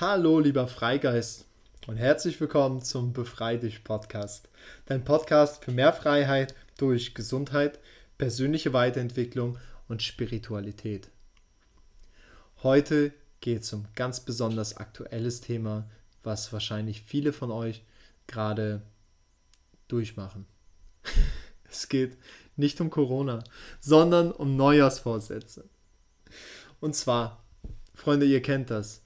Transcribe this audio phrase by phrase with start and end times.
[0.00, 1.46] Hallo, lieber Freigeist
[1.86, 4.48] und herzlich willkommen zum Befrei dich Podcast.
[4.86, 7.78] Dein Podcast für mehr Freiheit durch Gesundheit,
[8.18, 11.10] persönliche Weiterentwicklung und Spiritualität.
[12.64, 15.88] Heute geht es um ganz besonders aktuelles Thema,
[16.24, 17.84] was wahrscheinlich viele von euch
[18.26, 18.82] gerade
[19.86, 20.46] durchmachen.
[21.70, 22.18] es geht
[22.56, 23.44] nicht um Corona,
[23.78, 25.68] sondern um Neujahrsvorsätze.
[26.80, 27.44] Und zwar,
[27.94, 29.03] Freunde, ihr kennt das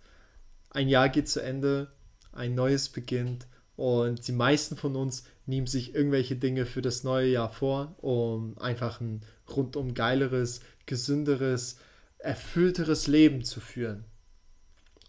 [0.71, 1.92] ein Jahr geht zu Ende,
[2.33, 7.29] ein neues beginnt und die meisten von uns nehmen sich irgendwelche Dinge für das neue
[7.29, 11.78] Jahr vor, um einfach ein rundum geileres, gesünderes,
[12.19, 14.05] erfüllteres Leben zu führen.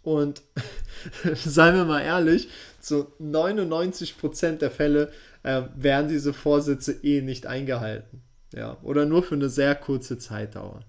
[0.01, 0.41] Und
[1.35, 2.47] seien wir mal ehrlich,
[2.79, 5.11] zu 99% der Fälle
[5.43, 8.21] äh, werden diese Vorsätze eh nicht eingehalten.
[8.53, 10.81] Ja, oder nur für eine sehr kurze Zeitdauer.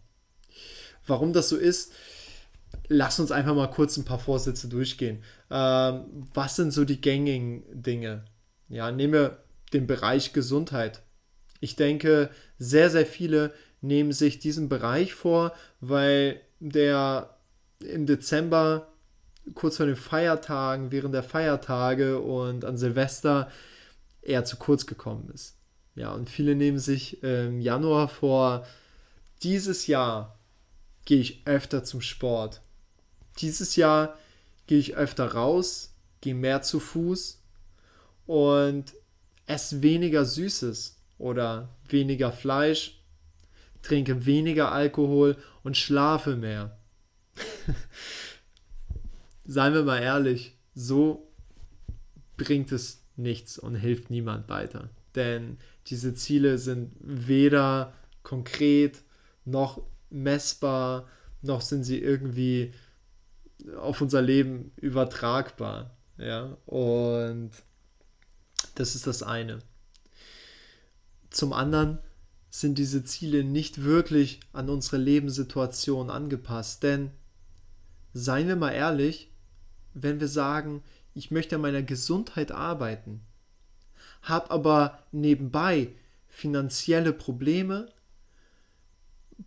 [1.06, 1.92] Warum das so ist,
[2.90, 5.22] lass uns einfach mal kurz ein paar Vorsätze durchgehen.
[5.48, 8.24] Ähm, was sind so die gängigen Dinge?
[8.68, 9.38] Ja, nehmen wir
[9.72, 11.02] den Bereich Gesundheit.
[11.60, 17.36] Ich denke, sehr, sehr viele nehmen sich diesen Bereich vor, weil der
[17.78, 18.88] im Dezember
[19.54, 23.50] kurz vor den Feiertagen, während der Feiertage und an Silvester
[24.20, 25.56] eher zu kurz gekommen ist.
[25.94, 28.66] Ja, und viele nehmen sich im Januar vor,
[29.42, 30.38] dieses Jahr
[31.04, 32.62] gehe ich öfter zum Sport
[33.42, 34.18] dieses Jahr
[34.66, 37.42] gehe ich öfter raus, gehe mehr zu Fuß
[38.26, 38.94] und
[39.46, 43.00] esse weniger Süßes oder weniger Fleisch,
[43.82, 46.78] trinke weniger Alkohol und schlafe mehr.
[49.44, 51.26] Seien wir mal ehrlich, so
[52.36, 54.90] bringt es nichts und hilft niemand weiter.
[55.14, 59.02] Denn diese Ziele sind weder konkret
[59.44, 61.08] noch messbar,
[61.42, 62.72] noch sind sie irgendwie
[63.76, 65.96] auf unser Leben übertragbar.
[66.18, 67.50] Ja, und
[68.74, 69.60] das ist das eine.
[71.30, 71.98] Zum anderen
[72.50, 77.12] sind diese Ziele nicht wirklich an unsere Lebenssituation angepasst, denn
[78.12, 79.30] seien wir mal ehrlich,
[79.94, 80.82] wenn wir sagen,
[81.14, 83.22] ich möchte an meiner Gesundheit arbeiten,
[84.22, 85.94] habe aber nebenbei
[86.28, 87.88] finanzielle Probleme,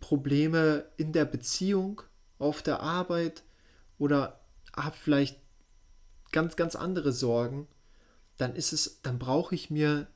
[0.00, 2.02] Probleme in der Beziehung,
[2.38, 3.42] auf der Arbeit,
[4.04, 4.40] oder
[4.76, 5.40] habe vielleicht
[6.30, 7.66] ganz, ganz andere Sorgen,
[8.36, 10.08] dann ist es, dann brauche ich mir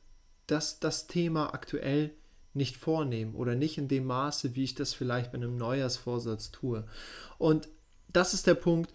[0.47, 2.11] das, das Thema aktuell
[2.53, 6.85] nicht vornehmen oder nicht in dem Maße, wie ich das vielleicht bei einem Neujahrsvorsatz tue.
[7.39, 7.69] Und
[8.13, 8.93] das ist der Punkt.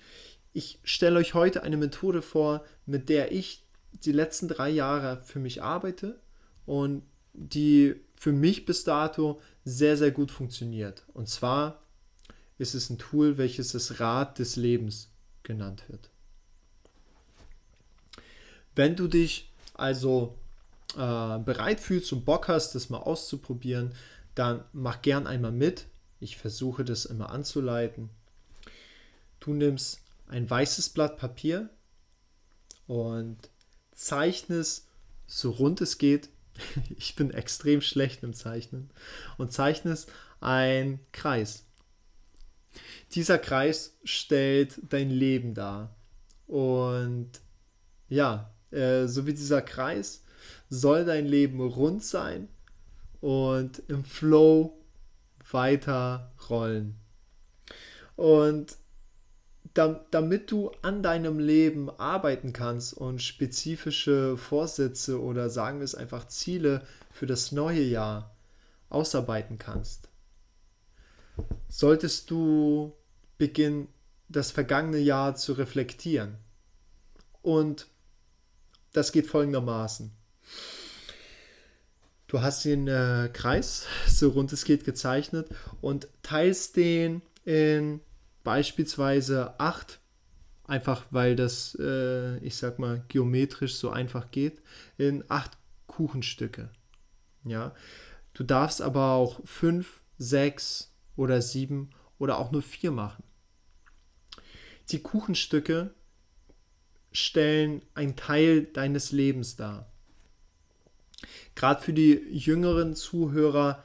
[0.51, 3.65] Ich stelle euch heute eine Methode vor, mit der ich
[4.05, 6.19] die letzten drei Jahre für mich arbeite
[6.67, 7.01] und
[7.33, 11.03] die für mich bis dato sehr, sehr gut funktioniert.
[11.13, 11.82] Und zwar
[12.57, 15.09] ist es ein Tool, welches das Rad des Lebens
[15.43, 16.09] genannt wird.
[18.75, 20.37] Wenn du dich also
[20.95, 23.93] äh, bereit fühlst und Bock hast, das mal auszuprobieren,
[24.35, 25.85] dann mach gern einmal mit.
[26.19, 28.09] Ich versuche das immer anzuleiten.
[29.39, 31.69] Du nimmst ein weißes Blatt Papier
[32.87, 33.37] und
[33.91, 34.87] zeichnest
[35.27, 36.29] so rund es geht.
[36.97, 38.91] Ich bin extrem schlecht im Zeichnen
[39.37, 41.62] und zeichnest einen Kreis.
[43.16, 45.96] Dieser Kreis stellt dein Leben dar.
[46.47, 47.29] Und
[48.09, 50.24] ja, äh, so wie dieser Kreis
[50.69, 52.47] soll dein Leben rund sein
[53.22, 54.78] und im Flow
[55.51, 56.96] weiter rollen.
[58.16, 58.78] Und
[59.74, 66.28] damit du an deinem Leben arbeiten kannst und spezifische Vorsätze oder sagen wir es einfach
[66.28, 68.35] Ziele für das neue Jahr
[68.90, 70.09] ausarbeiten kannst,
[71.69, 72.95] solltest du
[73.43, 73.89] beginnen,
[74.29, 76.37] das vergangene Jahr zu reflektieren.
[77.41, 77.87] Und
[78.93, 80.13] das geht folgendermaßen.
[82.27, 85.49] Du hast den äh, Kreis, so rund es geht, gezeichnet
[85.81, 87.99] und teilst den in
[88.45, 89.99] beispielsweise acht,
[90.63, 94.62] einfach weil das, äh, ich sag mal, geometrisch so einfach geht,
[94.97, 95.51] in acht
[95.88, 96.69] Kuchenstücke.
[97.44, 97.75] Ja,
[98.35, 103.23] du darfst aber auch fünf, sechs, oder sieben oder auch nur vier machen.
[104.94, 105.90] Die Kuchenstücke
[107.12, 109.92] stellen einen Teil deines Lebens dar.
[111.56, 113.84] Gerade für die jüngeren Zuhörer,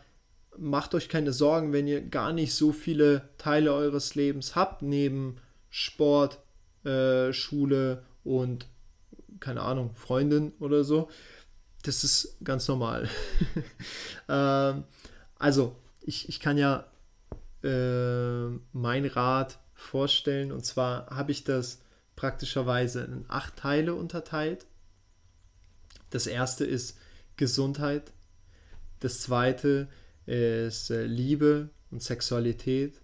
[0.58, 5.36] macht euch keine Sorgen, wenn ihr gar nicht so viele Teile eures Lebens habt, neben
[5.70, 6.40] Sport,
[6.84, 8.66] äh, Schule und
[9.40, 11.08] keine Ahnung, Freundin oder so.
[11.84, 13.08] Das ist ganz normal.
[14.28, 14.84] ähm,
[15.38, 16.86] also, ich, ich kann ja
[17.62, 20.52] äh, mein Rad vorstellen.
[20.52, 21.80] Und zwar habe ich das
[22.16, 24.66] praktischerweise in acht Teile unterteilt.
[26.10, 26.98] Das erste ist
[27.36, 28.12] Gesundheit.
[29.00, 29.88] Das zweite
[30.26, 33.00] ist äh, Liebe und Sexualität.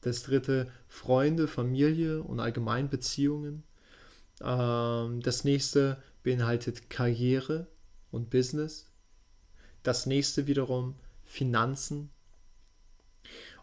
[0.00, 3.62] Das dritte Freunde, Familie und allgemein Beziehungen.
[4.42, 7.68] Ähm, das nächste beinhaltet Karriere
[8.10, 8.90] und Business.
[9.84, 12.10] Das nächste wiederum Finanzen.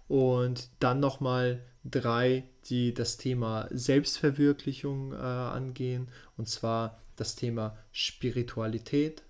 [0.08, 6.10] Und dann nochmal drei, die das Thema Selbstverwirklichung äh, angehen.
[6.38, 9.24] Und zwar das Thema Spiritualität,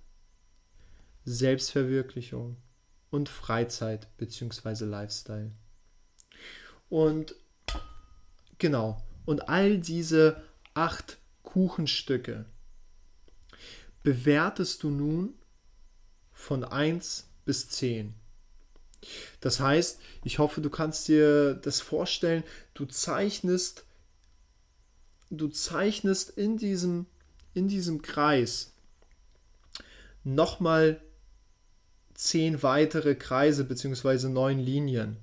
[1.25, 2.57] Selbstverwirklichung
[3.09, 4.85] und Freizeit bzw.
[4.85, 5.51] Lifestyle.
[6.89, 7.35] Und
[8.57, 10.41] genau, und all diese
[10.73, 12.45] acht Kuchenstücke
[14.03, 15.33] bewertest du nun
[16.31, 18.15] von 1 bis 10.
[19.41, 23.85] Das heißt, ich hoffe, du kannst dir das vorstellen, du zeichnest
[25.38, 27.07] du zeichnest in diesem
[27.53, 28.73] in diesem Kreis
[30.23, 31.01] nochmal
[32.13, 34.29] zehn weitere Kreise bzw.
[34.29, 35.17] neun Linien.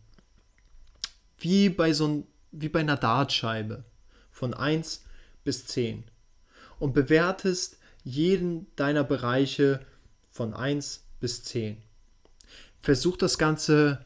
[1.39, 3.85] Wie bei so wie bei einer Dartscheibe
[4.31, 5.05] von 1
[5.45, 6.05] bis 10
[6.79, 9.81] und bewertest jeden deiner Bereiche
[10.31, 11.81] von 1 bis 10.
[12.81, 14.05] Versuch das Ganze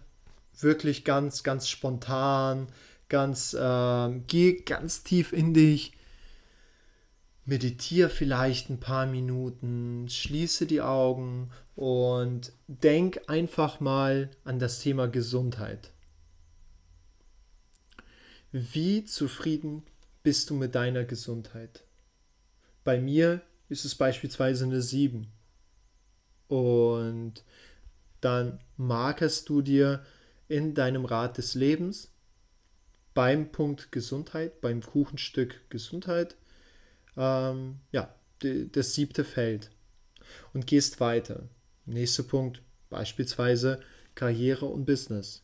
[0.60, 2.68] wirklich ganz, ganz spontan,
[3.08, 5.92] ganz, äh, geh ganz tief in dich,
[7.44, 15.08] meditiere vielleicht ein paar Minuten, schließe die Augen und denk einfach mal an das Thema
[15.08, 15.90] Gesundheit.
[18.50, 19.82] Wie zufrieden
[20.22, 21.84] bist du mit deiner Gesundheit?
[22.84, 25.26] Bei mir ist es beispielsweise eine 7.
[26.48, 27.42] Und
[28.20, 30.04] dann markerst du dir
[30.48, 32.10] in deinem Rad des Lebens
[33.14, 36.36] beim Punkt Gesundheit, beim Kuchenstück Gesundheit,
[37.16, 39.70] ähm, ja, das siebte Feld
[40.52, 41.48] und gehst weiter.
[41.86, 43.80] Nächster Punkt, beispielsweise
[44.14, 45.42] Karriere und Business.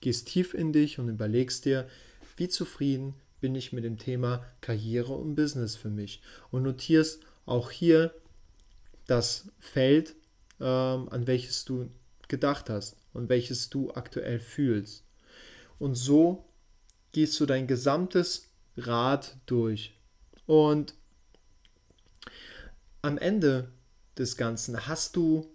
[0.00, 1.88] Gehst tief in dich und überlegst dir,
[2.36, 7.70] wie zufrieden bin ich mit dem Thema Karriere und Business für mich und notierst auch
[7.70, 8.14] hier
[9.06, 10.14] das Feld,
[10.60, 11.90] ähm, an welches du
[12.32, 15.04] gedacht hast und welches du aktuell fühlst.
[15.78, 16.48] Und so
[17.12, 20.00] gehst du dein gesamtes Rad durch.
[20.46, 20.94] Und
[23.02, 23.68] am Ende
[24.16, 25.46] des Ganzen hast du,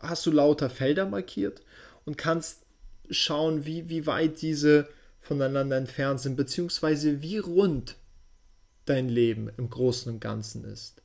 [0.00, 1.62] hast du lauter Felder markiert
[2.04, 2.66] und kannst
[3.08, 4.88] schauen, wie, wie weit diese
[5.20, 7.96] voneinander entfernt sind, beziehungsweise wie rund
[8.86, 11.00] dein Leben im Großen und Ganzen ist.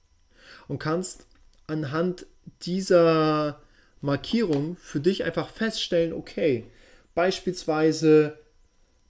[0.67, 1.27] Und kannst
[1.67, 2.25] anhand
[2.63, 3.61] dieser
[4.01, 6.69] Markierung für dich einfach feststellen, okay,
[7.15, 8.39] beispielsweise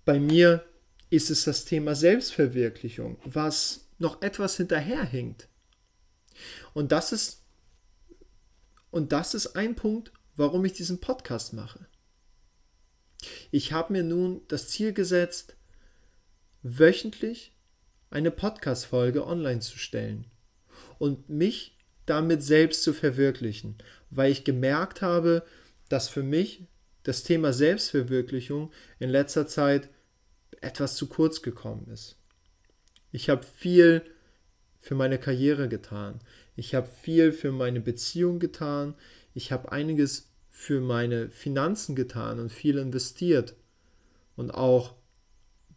[0.05, 0.65] bei mir
[1.09, 5.47] ist es das Thema Selbstverwirklichung, was noch etwas hinterherhinkt.
[6.73, 7.39] Und das ist
[8.91, 11.85] und das ist ein Punkt, warum ich diesen Podcast mache.
[13.51, 15.55] Ich habe mir nun das Ziel gesetzt,
[16.63, 17.53] wöchentlich
[18.09, 20.25] eine Podcast-Folge online zu stellen
[20.97, 23.77] und mich damit selbst zu verwirklichen,
[24.09, 25.43] weil ich gemerkt habe,
[25.89, 26.67] dass für mich
[27.03, 29.89] das Thema Selbstverwirklichung in letzter Zeit
[30.61, 32.17] etwas zu kurz gekommen ist.
[33.11, 34.03] Ich habe viel
[34.79, 36.19] für meine Karriere getan.
[36.55, 38.95] Ich habe viel für meine Beziehung getan.
[39.33, 43.55] Ich habe einiges für meine Finanzen getan und viel investiert
[44.35, 44.95] und auch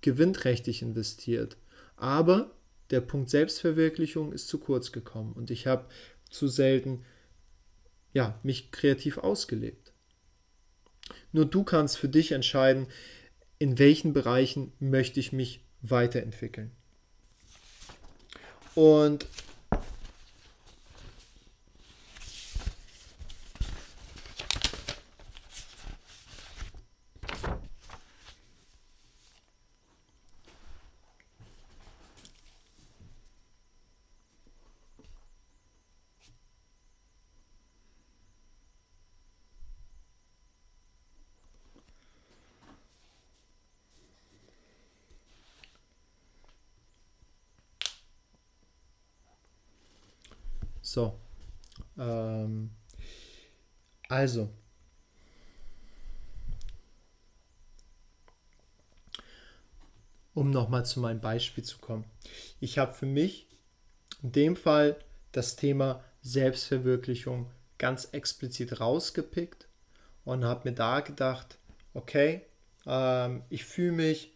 [0.01, 1.57] gewinnträchtig investiert.
[1.97, 2.51] Aber
[2.91, 5.87] der Punkt Selbstverwirklichung ist zu kurz gekommen und ich habe
[6.29, 7.05] zu selten
[8.13, 9.93] ja, mich kreativ ausgelebt.
[11.33, 12.87] Nur du kannst für dich entscheiden,
[13.59, 16.73] in welchen Bereichen möchte ich mich weiterentwickeln.
[18.75, 19.27] Und
[50.93, 51.19] So.
[51.99, 52.71] Ähm,
[54.11, 54.51] also.
[60.35, 62.05] Um nochmal zu meinem Beispiel zu kommen.
[62.61, 63.47] Ich habe für mich
[64.23, 64.99] in dem Fall
[65.33, 69.69] das Thema Selbstverwirklichung ganz explizit rausgepickt
[70.27, 71.57] und habe mir da gedacht,
[71.95, 72.43] okay,
[72.85, 74.35] ähm, ich fühle mich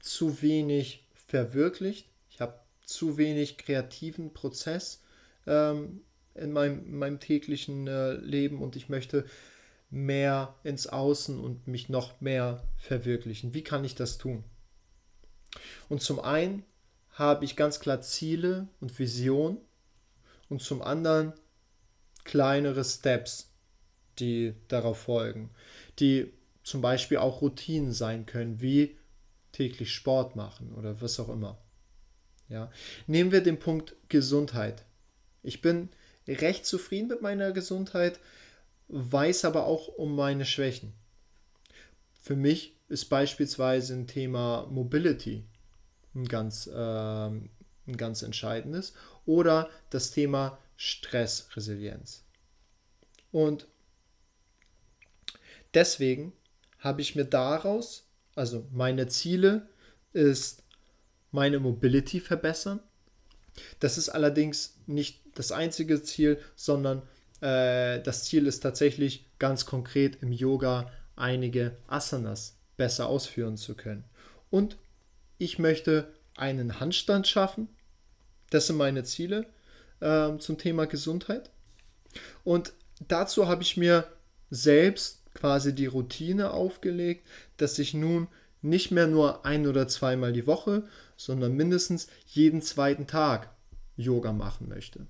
[0.00, 2.08] zu wenig verwirklicht.
[2.30, 5.03] Ich habe zu wenig kreativen Prozess
[5.46, 6.00] ähm,
[6.34, 9.24] in, meinem, in meinem täglichen äh, Leben und ich möchte
[9.90, 13.54] mehr ins Außen und mich noch mehr verwirklichen.
[13.54, 14.44] Wie kann ich das tun?
[15.88, 16.64] Und zum einen
[17.10, 19.58] habe ich ganz klar Ziele und Vision
[20.48, 21.32] und zum anderen
[22.24, 23.50] kleinere Steps,
[24.18, 25.50] die darauf folgen,
[25.98, 26.32] die
[26.64, 28.96] zum Beispiel auch Routinen sein können, wie
[29.52, 31.58] täglich Sport machen oder was auch immer.
[32.48, 32.70] Ja.
[33.06, 34.84] Nehmen wir den Punkt Gesundheit.
[35.44, 35.90] Ich bin
[36.26, 38.18] recht zufrieden mit meiner Gesundheit,
[38.88, 40.92] weiß aber auch um meine Schwächen.
[42.20, 45.44] Für mich ist beispielsweise ein Thema Mobility
[46.14, 47.50] ein ganz, äh, ein
[47.96, 48.94] ganz entscheidendes
[49.26, 52.24] oder das Thema Stressresilienz.
[53.32, 53.66] Und
[55.74, 56.32] deswegen
[56.78, 59.68] habe ich mir daraus, also meine Ziele
[60.12, 60.62] ist
[61.30, 62.80] meine Mobility verbessern.
[63.80, 67.02] Das ist allerdings nicht das einzige Ziel, sondern
[67.40, 74.04] äh, das Ziel ist tatsächlich ganz konkret im Yoga einige Asanas besser ausführen zu können.
[74.50, 74.76] Und
[75.38, 77.68] ich möchte einen Handstand schaffen.
[78.50, 79.46] Das sind meine Ziele
[80.00, 81.50] äh, zum Thema Gesundheit.
[82.44, 82.72] Und
[83.08, 84.06] dazu habe ich mir
[84.50, 88.28] selbst quasi die Routine aufgelegt, dass ich nun
[88.64, 90.84] nicht mehr nur ein oder zweimal die Woche,
[91.16, 93.50] sondern mindestens jeden zweiten Tag
[93.96, 95.06] Yoga machen möchte.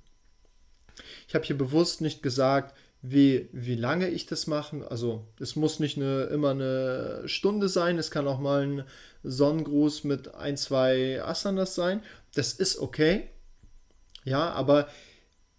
[1.28, 4.90] Ich habe hier bewusst nicht gesagt, wie, wie lange ich das mache.
[4.90, 8.84] Also es muss nicht eine, immer eine Stunde sein, es kann auch mal ein
[9.22, 12.02] Sonnengruß mit ein, zwei Asanas sein.
[12.34, 13.28] Das ist okay.
[14.24, 14.88] Ja, aber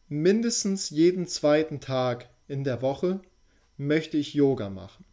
[0.08, 3.22] mindestens jeden zweiten Tag in der Woche
[3.78, 5.06] möchte ich Yoga machen.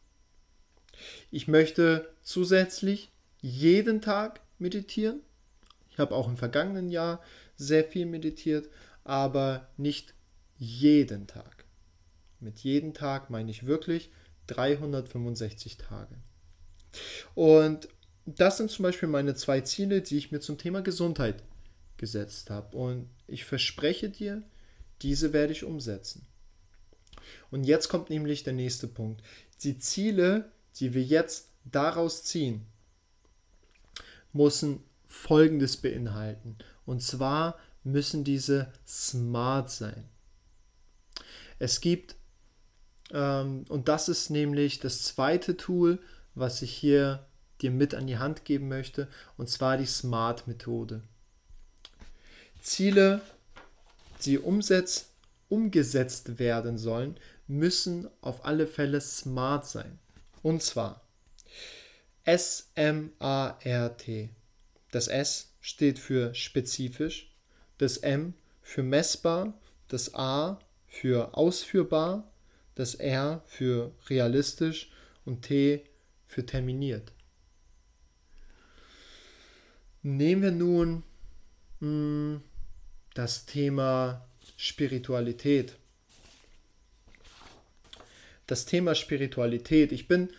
[1.31, 3.11] Ich möchte zusätzlich
[3.41, 5.21] jeden Tag meditieren.
[5.91, 7.23] Ich habe auch im vergangenen Jahr
[7.57, 8.69] sehr viel meditiert,
[9.05, 10.15] aber nicht
[10.59, 11.65] jeden Tag.
[12.41, 14.11] Mit jedem Tag meine ich wirklich
[14.49, 16.17] 365 Tage.
[17.35, 17.89] Und
[18.27, 21.43] das sind zum Beispiel meine zwei Ziele, die ich mir zum Thema Gesundheit
[21.97, 22.77] gesetzt habe.
[22.77, 24.43] Und ich verspreche dir,
[25.03, 26.27] diese werde ich umsetzen.
[27.51, 29.23] Und jetzt kommt nämlich der nächste Punkt.
[29.63, 32.67] Die Ziele, die wir jetzt daraus ziehen,
[34.33, 36.57] müssen Folgendes beinhalten.
[36.87, 40.09] Und zwar müssen diese smart sein.
[41.59, 42.17] Es gibt
[43.13, 45.99] ähm, und das ist nämlich das zweite Tool,
[46.35, 47.27] was ich hier
[47.61, 51.03] dir mit an die Hand geben möchte, und zwar die SMART-Methode.
[52.61, 53.21] Ziele,
[54.25, 55.11] die umsetzt,
[55.49, 57.17] umgesetzt werden sollen,
[57.47, 59.99] müssen auf alle Fälle smart sein.
[60.43, 61.02] Und zwar
[62.25, 64.31] S-M-A-R-T.
[64.91, 67.35] Das S steht für spezifisch,
[67.79, 69.55] das M für messbar,
[69.89, 72.33] das A für ausführbar
[72.75, 74.91] das R für realistisch
[75.25, 75.85] und T
[76.27, 77.13] für terminiert.
[80.03, 81.03] Nehmen wir nun
[81.81, 82.43] mh, hm,
[83.15, 84.27] das Thema
[84.57, 85.77] Spiritualität.
[88.47, 89.93] Das Thema Spiritualität.
[89.93, 90.31] Ich bin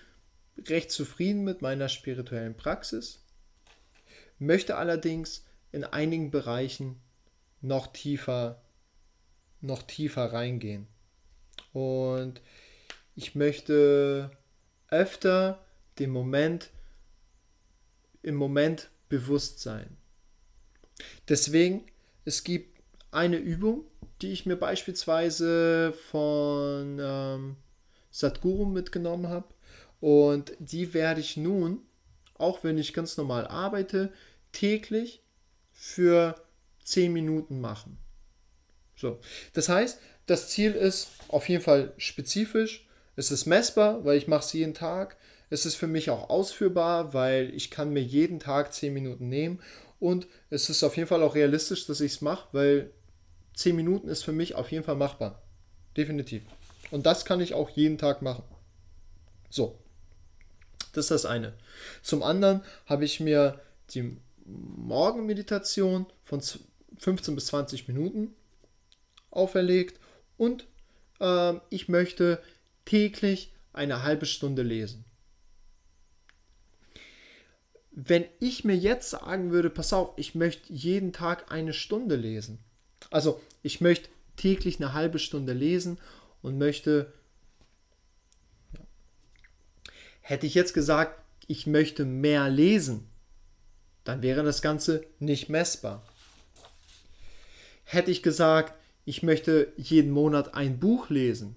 [0.67, 3.23] recht zufrieden mit meiner spirituellen Praxis,
[4.39, 7.01] möchte allerdings in einigen Bereichen
[7.61, 8.61] noch tiefer,
[9.61, 10.87] noch tiefer reingehen.
[11.71, 12.41] Und
[13.15, 14.31] ich möchte
[14.89, 15.63] öfter
[15.99, 16.69] den Moment
[18.21, 19.97] im Moment bewusst sein.
[21.27, 21.85] Deswegen,
[22.25, 22.79] es gibt
[23.11, 23.85] eine Übung,
[24.21, 27.57] die ich mir beispielsweise von ähm,
[28.11, 29.47] Sadhguru mitgenommen habe.
[30.03, 31.79] Und die werde ich nun,
[32.33, 34.11] auch wenn ich ganz normal arbeite,
[34.51, 35.23] täglich
[35.71, 36.35] für
[36.83, 37.97] 10 Minuten machen.
[38.97, 39.21] So,
[39.53, 42.85] das heißt, das Ziel ist auf jeden Fall spezifisch.
[43.15, 45.15] Es ist messbar, weil ich mache es jeden Tag.
[45.49, 49.61] Es ist für mich auch ausführbar, weil ich kann mir jeden Tag 10 Minuten nehmen.
[50.01, 52.91] Und es ist auf jeden Fall auch realistisch, dass ich es mache, weil
[53.53, 55.41] 10 Minuten ist für mich auf jeden Fall machbar.
[55.95, 56.43] Definitiv.
[56.91, 58.43] Und das kann ich auch jeden Tag machen.
[59.49, 59.79] So.
[60.93, 61.53] Das ist das eine.
[62.01, 63.59] Zum anderen habe ich mir
[63.89, 66.41] die Morgenmeditation von
[66.97, 68.33] 15 bis 20 Minuten
[69.31, 69.99] auferlegt
[70.37, 70.65] und
[71.19, 72.41] äh, ich möchte
[72.85, 75.05] täglich eine halbe Stunde lesen.
[77.91, 82.59] Wenn ich mir jetzt sagen würde, pass auf, ich möchte jeden Tag eine Stunde lesen.
[83.11, 85.99] Also ich möchte täglich eine halbe Stunde lesen
[86.41, 87.13] und möchte,
[90.23, 93.07] hätte ich jetzt gesagt, ich möchte mehr lesen,
[94.05, 96.01] dann wäre das Ganze nicht messbar.
[97.83, 98.73] Hätte ich gesagt,
[99.05, 101.55] ich möchte jeden Monat ein Buch lesen,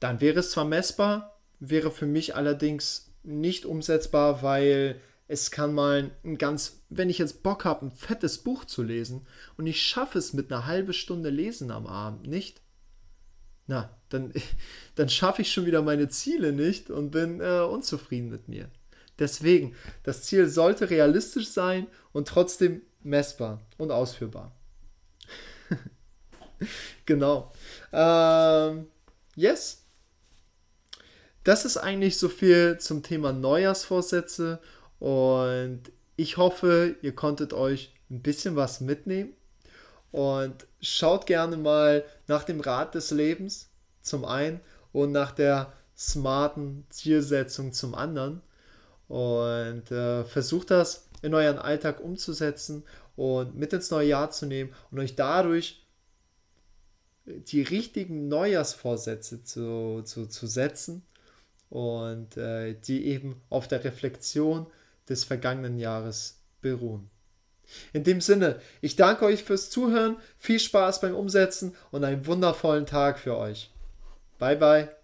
[0.00, 4.98] dann wäre es zwar messbar, wäre für mich allerdings nicht umsetzbar, weil
[5.28, 9.26] es kann mal ein ganz, wenn ich jetzt Bock habe, ein fettes Buch zu lesen
[9.58, 12.62] und ich schaffe es mit einer halben Stunde Lesen am Abend nicht,
[13.70, 14.32] na, dann,
[14.96, 18.68] dann schaffe ich schon wieder meine Ziele nicht und bin äh, unzufrieden mit mir.
[19.18, 24.52] Deswegen, das Ziel sollte realistisch sein und trotzdem messbar und ausführbar.
[27.06, 27.52] genau.
[27.92, 28.88] Ähm,
[29.36, 29.84] yes.
[31.44, 34.60] Das ist eigentlich so viel zum Thema Neujahrsvorsätze
[34.98, 35.82] und
[36.16, 39.32] ich hoffe, ihr konntet euch ein bisschen was mitnehmen
[40.12, 43.70] und schaut gerne mal nach dem Rat des Lebens
[44.02, 44.60] zum einen
[44.92, 48.40] und nach der smarten Zielsetzung zum anderen
[49.08, 52.84] und äh, versucht das in euren Alltag umzusetzen
[53.16, 55.86] und mit ins neue Jahr zu nehmen und euch dadurch
[57.26, 61.02] die richtigen Neujahrsvorsätze zu, zu, zu setzen
[61.68, 64.66] und äh, die eben auf der Reflexion
[65.08, 67.10] des vergangenen Jahres beruhen.
[67.92, 72.86] In dem Sinne, ich danke euch fürs Zuhören, viel Spaß beim Umsetzen und einen wundervollen
[72.86, 73.70] Tag für euch.
[74.38, 74.99] Bye bye.